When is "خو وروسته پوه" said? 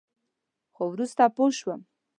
0.73-1.51